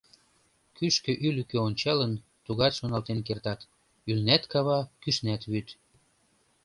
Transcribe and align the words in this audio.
Кӱшкӧ-ӱлыкӧ 0.75 1.57
ончалын, 1.67 2.13
тугат 2.45 2.73
шоналтен 2.77 3.19
кертат: 3.27 3.59
ӱлнат— 4.09 4.43
кава, 4.51 4.79
кӱшнат— 5.01 5.41
вӱд. 5.51 5.67